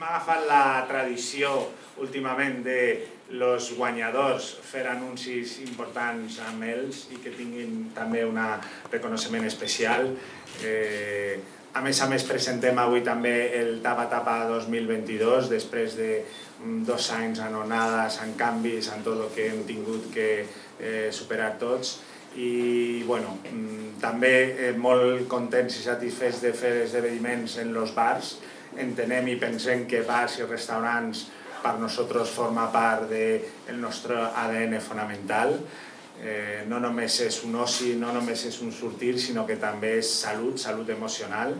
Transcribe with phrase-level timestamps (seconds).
[0.00, 1.48] Hem agafat la tradició
[2.00, 3.04] últimament de
[3.36, 8.38] los guanyadors fer anuncis importants amb ells i que tinguin també un
[8.88, 10.06] reconeixement especial.
[10.64, 11.36] Eh,
[11.76, 17.10] a més a més presentem avui també el Tapa Tapa 2022 després de mm, dos
[17.18, 21.98] anys en onades, en canvis, en tot el que hem tingut que eh, superar tots
[22.40, 28.38] i bueno, mm, també eh, molt contents i satisfets de fer esdeveniments en els bars.
[28.78, 31.26] Entenem i pensem que bars i restaurants
[31.60, 35.56] per nosaltres forma part del de nostre ADN fonamental.
[36.20, 40.08] Eh, no només és un oci, no només és un sortir, sinó que també és
[40.20, 41.54] salut, salut emocional,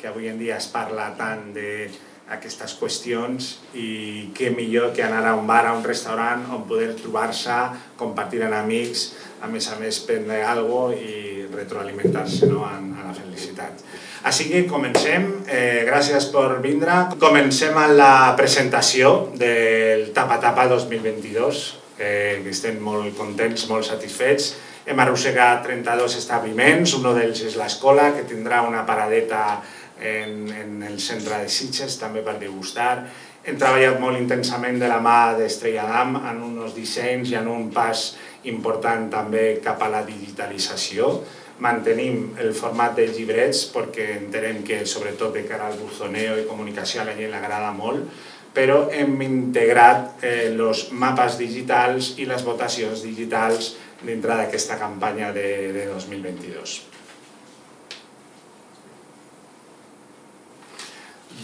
[0.00, 1.90] que avui en dia es parla tant de
[2.34, 6.94] aquestes qüestions i què millor que anar a un bar, a un restaurant on poder
[6.96, 7.56] trobar-se,
[8.00, 9.10] compartir amb amics,
[9.42, 13.84] a més a més prendre alguna i retroalimentar-se no, a, a la felicitat.
[14.24, 16.94] Així que comencem, eh, gràcies per vindre.
[17.20, 21.64] Comencem amb la presentació del Tapa Tapa 2022,
[21.98, 24.54] eh, que estem molt contents, molt satisfets.
[24.86, 29.62] Hem arrossegat 32 establiments, un d'ells és l'escola, que tindrà una paradeta
[30.00, 33.04] en, en el centre de Sitges també per degustar.
[33.44, 37.68] Hem treballat molt intensament de la mà d'Estrella d'Am en uns dissenys i en un
[37.72, 38.14] pas
[38.48, 41.18] important també cap a la digitalització.
[41.62, 47.02] Mantenim el format de llibrets perquè entenem que sobretot de cara al buzoneo i comunicació
[47.02, 48.08] a la gent l'agrada molt,
[48.54, 53.74] però hem integrat els eh, mapes digitals i les votacions digitals
[54.04, 56.82] dintre d'aquesta campanya de, de 2022.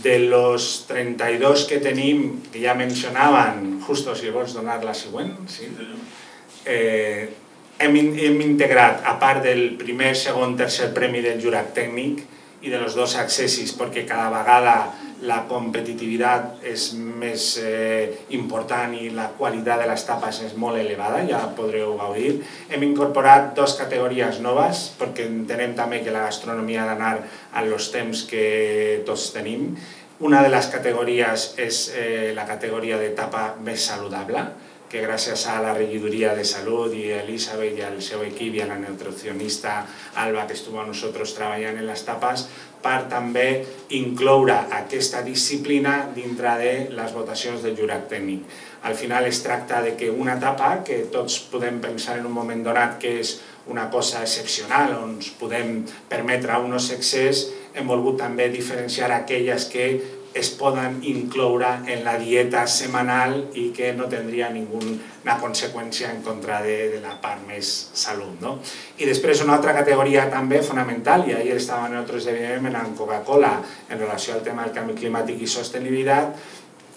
[0.02, 5.68] de los 32 que tenim, que ja mencionaven, justo si vols donar la següent, sí?
[6.64, 7.28] eh,
[7.80, 12.20] hem, hem integrat, a part del primer, segon, tercer premi del jurat tècnic
[12.60, 14.74] i de los dos accessis, perquè cada vegada
[15.24, 21.20] la competitivitat és més eh, important i la qualitat de les tapes és molt elevada,
[21.28, 22.38] ja podreu gaudir.
[22.72, 27.14] Hem incorporat dues categories noves perquè entenem també que la gastronomia ha d'anar
[27.52, 29.74] a los temps que tots tenim.
[30.24, 34.44] Una de les categories és eh, la categoria de tapa més saludable,
[34.90, 38.64] que gràcies a la regidoria de salut i a Elizabeth i al seu equip i
[38.64, 39.84] a la nutricionista
[40.18, 42.48] Alba que estuvo amb nosaltres treballant en les tapes
[42.82, 43.46] per també
[43.96, 48.42] incloure aquesta disciplina dintre de les votacions del jurat tècnic.
[48.82, 52.64] Al final es tracta de que una etapa que tots podem pensar en un moment
[52.64, 53.36] donat que és
[53.70, 59.86] una cosa excepcional, on ens podem permetre uns excés, hem volgut també diferenciar aquelles que
[60.34, 66.60] es poden incloure en la dieta setmanal i que no tindria ninguna conseqüència en contra
[66.62, 68.36] de, de la part més salut.
[68.42, 68.56] No?
[69.02, 73.56] I després una altra categoria també fonamental, i ahir estàvem en altres esdeveniment en Coca-Cola
[73.88, 76.38] en relació al tema del canvi climàtic i sostenibilitat,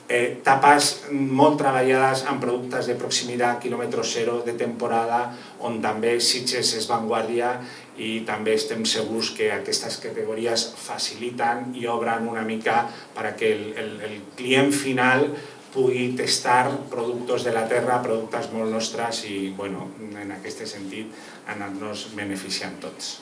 [0.07, 5.25] eh, tapes molt treballades amb productes de proximitat, quilòmetre zero, de temporada,
[5.63, 7.55] on també Sitges és vanguardia
[7.97, 13.91] i també estem segurs que aquestes categories faciliten i obren una mica perquè el, el,
[14.09, 15.27] el client final
[15.73, 19.89] pugui testar productes de la terra, productes molt nostres i bueno,
[20.21, 21.09] en aquest sentit
[21.49, 23.15] anar-nos beneficiant tots.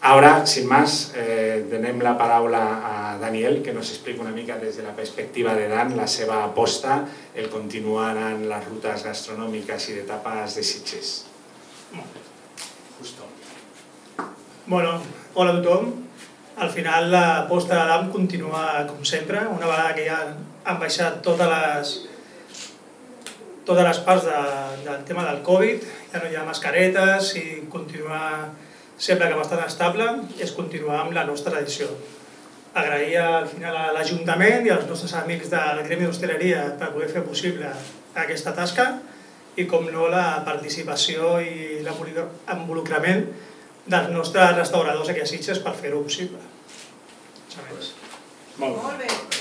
[0.00, 4.76] Ahora, sin más, eh, donem la paraula a Daniel, que nos explica una mica des
[4.76, 10.00] de la perspectiva de Dan la seva aposta, el continuar en les rutes gastronòmiques i
[10.00, 11.12] d'etapes de Sitges.
[13.00, 13.24] Justo.
[14.66, 15.00] Bueno,
[15.34, 15.92] hola a tothom.
[16.56, 20.18] Al final l'aposta de l'AM continua com sempre, una vegada que ja
[20.64, 21.94] han baixat totes les,
[23.66, 24.42] totes les parts de,
[24.84, 25.82] del tema del Covid,
[26.12, 28.52] ja no hi ha mascaretes i continuar
[28.98, 30.06] sempre que bastant estable,
[30.42, 31.88] és continuar amb la nostra tradició.
[32.74, 37.22] Agrair al final a l'Ajuntament i als nostres amics del Gremi d'Hostaleria per poder fer
[37.26, 37.70] possible
[38.14, 38.88] aquesta tasca
[39.54, 43.28] i, com no, la participació i l'involucrament
[43.86, 46.42] dels nostres restauradors aquí a Sitges per fer-ho possible.
[48.58, 48.82] Molt bé.
[48.82, 49.33] Molt bé.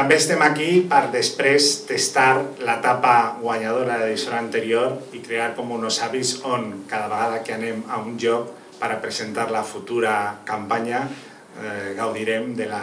[0.00, 2.30] També estem aquí per després testar
[2.64, 7.82] l'etapa guanyadora de l'edició anterior i crear com uns hàbits on cada vegada que anem
[7.84, 8.48] a un lloc
[8.80, 10.14] per a presentar la futura
[10.48, 12.80] campanya eh, gaudirem de la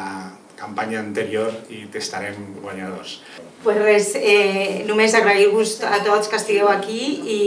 [0.58, 3.18] campanya anterior i testarem guanyadors.
[3.64, 7.02] Pues res, eh, només agrair-vos a tots que estigueu aquí
[7.34, 7.42] i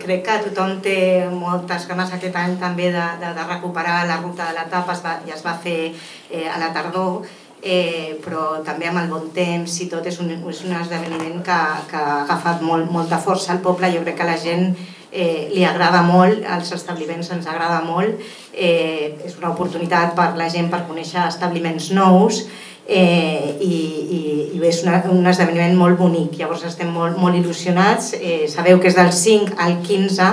[0.00, 4.48] crec que tothom té moltes ganes aquest any també de, de, de recuperar la ruta
[4.48, 4.96] de l'etapa,
[5.28, 7.28] ja es va fer eh, a la tardor
[7.62, 11.60] eh, però també amb el bon temps i tot és un, és un esdeveniment que,
[11.90, 13.92] que ha agafat molt, molta força al poble.
[13.94, 14.74] Jo crec que la gent
[15.12, 18.18] eh, li agrada molt, als establiments ens agrada molt,
[18.52, 22.42] eh, és una oportunitat per la gent per conèixer establiments nous,
[22.88, 23.76] eh, i,
[24.18, 24.22] i,
[24.56, 28.90] i és una, un esdeveniment molt bonic, llavors estem molt, molt il·lusionats, eh, sabeu que
[28.90, 30.32] és del 5 al 15,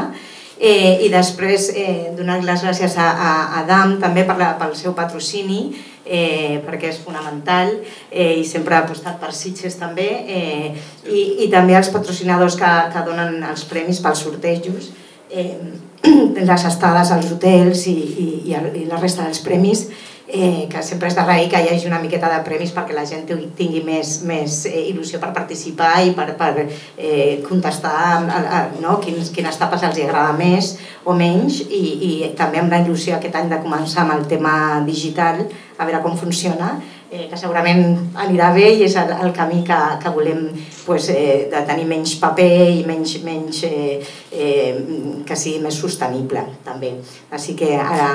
[0.59, 4.75] eh, i després eh, donar les gràcies a, a, a DAM també per la, pel
[4.75, 5.61] seu patrocini,
[6.05, 7.71] eh, perquè és fonamental
[8.11, 10.71] eh, i sempre ha apostat per Sitges també eh,
[11.07, 14.91] i, i també els patrocinadors que, que donen els premis pels sortejos
[15.29, 15.57] eh,
[16.49, 19.87] les estades als hotels i, i, i, la resta dels premis
[20.29, 23.25] eh, que sempre és d'agrair que hi hagi una miqueta de premis perquè la gent
[23.57, 28.99] tingui més, més eh, il·lusió per participar i per, per eh, contestar a, a, no?
[29.03, 33.41] quins, quines tapes els agrada més o menys i, i també amb la il·lusió aquest
[33.41, 34.53] any de començar amb el tema
[34.85, 35.43] digital
[35.79, 36.75] a veure com funciona
[37.09, 40.45] eh, que segurament anirà bé i és el, el camí que, que volem
[40.89, 43.99] pues, eh, de tenir menys paper i menys, menys eh,
[44.33, 44.73] eh,
[45.21, 46.95] que sigui més sostenible també.
[47.29, 48.09] Així que ara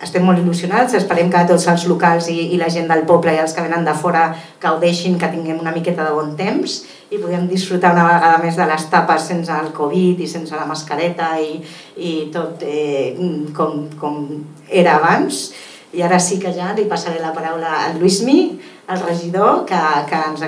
[0.00, 3.42] estem molt il·lusionats, esperem que tots els locals i, i la gent del poble i
[3.42, 4.24] els que venen de fora
[4.62, 6.80] gaudeixin, que tinguem una miqueta de bon temps
[7.12, 10.64] i puguem disfrutar una vegada més de les tapes sense el Covid i sense la
[10.68, 11.60] mascareta i,
[12.00, 13.12] i tot eh,
[13.52, 14.22] com, com
[14.68, 15.50] era abans.
[15.94, 18.38] I ara sí que ja li passaré la paraula a Luismi,
[18.86, 19.78] el regidor, que,
[20.08, 20.42] que ens,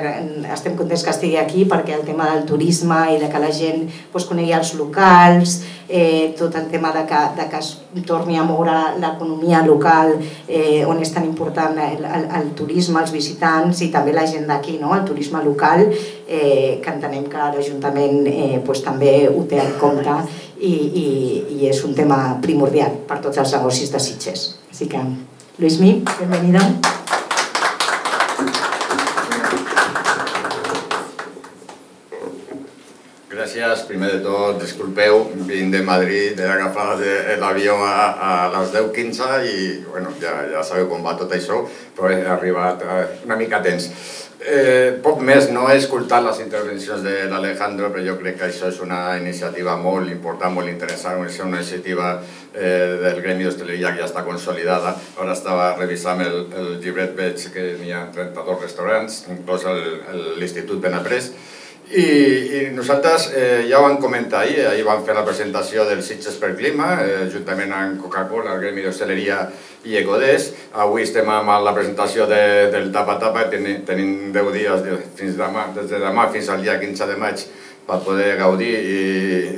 [0.52, 3.86] estem contents que estigui aquí perquè el tema del turisme i de que la gent
[4.12, 7.70] pues, conegui els locals, eh, tot el tema de que, de que es
[8.04, 10.12] torni a moure l'economia local
[10.48, 14.44] eh, on és tan important el, el, el turisme, els visitants i també la gent
[14.50, 14.92] d'aquí, no?
[14.98, 15.86] el turisme local,
[16.28, 20.18] eh, que entenem que l'Ajuntament eh, pues, també ho té en compte
[20.60, 21.08] i, i,
[21.56, 24.46] i és un tema primordial per tots els negocis de Sitges.
[24.68, 25.00] Així que,
[25.56, 27.05] Luismi, benvenido.
[33.56, 33.86] Gràcies.
[33.88, 37.00] Primer de tot, disculpeu, vinc de Madrid, he agafat
[37.40, 39.56] l'avió a, a les 10.15 i
[39.86, 41.62] bueno, ja, ja sabeu com va tot això,
[41.96, 43.88] però he arribat eh, una mica temps.
[44.44, 48.68] Eh, poc més, no he escoltat les intervencions de l'Alejandro, però jo crec que això
[48.68, 52.12] és una iniciativa molt important, molt interessant, és una iniciativa
[52.52, 54.98] eh, del Gremi d'Hostaleria que ja està consolidada.
[55.16, 59.64] Ara estava revisant el, el llibret, veig que n'hi ha 32 restaurants, inclòs
[60.36, 61.32] l'Institut Benaprés,
[61.86, 66.02] i, i nosaltres eh, ja ho vam comentar ahir, ahir vam fer la presentació del
[66.02, 69.44] Sitges per Clima, eh, juntament amb Coca-Cola, el Gremi d'Hostaleria
[69.86, 70.48] i Ecodés.
[70.82, 72.40] Avui estem amb la presentació de,
[72.74, 76.74] del Tapa Tapa, tenim, tenim 10 dies fins demà, des de demà fins al dia
[76.82, 77.46] 15 de maig
[77.86, 79.00] per poder gaudir i,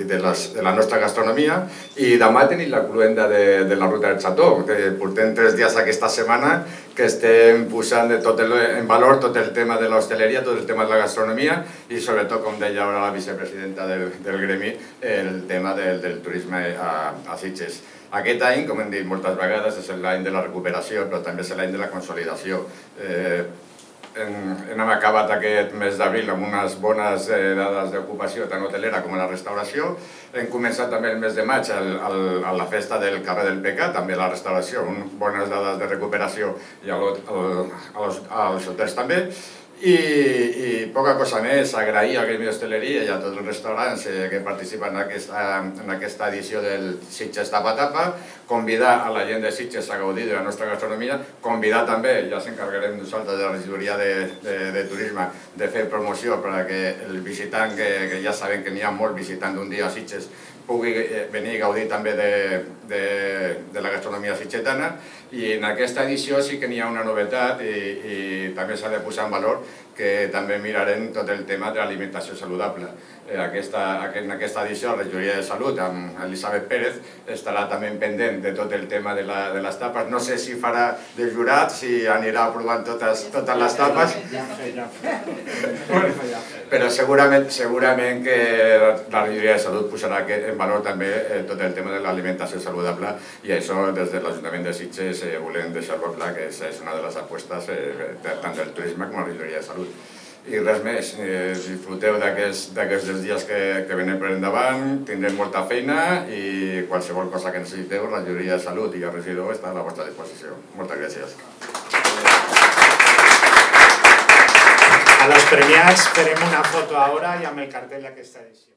[0.08, 1.62] de, les, de la nostra gastronomia
[1.96, 5.76] i demà tenim la cluenda de, de la ruta del Xató, que portem tres dies
[5.80, 6.58] aquesta setmana
[6.96, 10.66] que estem posant de tot el, en valor tot el tema de l'hostaleria, tot el
[10.68, 15.46] tema de la gastronomia i sobretot, com deia ara la vicepresidenta del, del gremi, el
[15.48, 17.80] tema del, del turisme a, a Sitges.
[18.18, 21.50] Aquest any, com hem dit moltes vegades, és l'any de la recuperació, però també és
[21.56, 22.62] l'any de la consolidació.
[23.04, 23.42] Eh,
[24.22, 29.20] hem acabat aquest mes d'abril amb unes bones eh, dades d'ocupació tant hotelera com a
[29.22, 29.92] la restauració.
[30.34, 33.62] Hem començat també el mes de maig el, el, a la festa del carrer del
[33.64, 36.54] Pecat, també la restauració, un, bones dades de recuperació
[36.86, 39.22] i al, al, als, als hotels també.
[39.78, 44.24] I, i poca cosa més, agrair al Gremi d'Hostaleria i a tots els restaurants eh,
[44.32, 48.08] que participen en aquesta, en aquesta edició del Sitges Tapa Tapa,
[48.50, 52.42] convidar a la gent de Sitges a gaudir de la nostra gastronomia, convidar també, ja
[52.42, 54.12] s'encarregarem nosaltres de la regidoria de,
[54.42, 58.66] de, de turisme, de fer promoció per a que el visitant, que, que ja sabem
[58.66, 60.26] que n'hi ha molt visitant d'un dia a Sitges,
[60.68, 62.32] pugui eh, venir a gaudir també de,
[62.90, 63.04] de,
[63.72, 64.92] de la gastronomia sitgetana.
[65.32, 67.74] I en aquesta edició sí que n'hi ha una novetat i,
[68.14, 68.18] i
[68.56, 69.62] també s'ha de posar en valor
[69.98, 72.90] que també mirarem tot el tema de l'alimentació saludable.
[73.28, 73.80] Eh, aquesta,
[74.16, 76.94] en aquesta edició la regidoria de salut amb Elisabet Pérez
[77.28, 80.08] estarà també pendent de tot el tema de, la, de les tapes.
[80.08, 80.86] No sé si farà
[81.16, 84.16] de jurat, si anirà aprovant totes, totes les tapes,
[86.72, 88.38] però segurament, segurament que
[88.78, 93.12] la regidoria de salut posarà en valor també eh, tot el tema de l'alimentació saludable
[93.44, 96.96] i això des de l'Ajuntament de Sitges eh, volem deixar-lo clar que és, és una
[96.96, 99.87] de les apostes eh, tant del turisme com la regidoria de salut.
[100.48, 106.24] I res més, eh, disfruteu d'aquests dies que, que venen per endavant, tindrem molta feina
[106.32, 109.84] i qualsevol cosa que necessiteu, la Lliuria de Salut i el regidor està a la
[109.84, 110.56] vostra disposició.
[110.78, 111.36] Moltes gràcies.
[115.18, 118.72] A los premiats farem una foto ara i amb el cartell d'aquesta edició.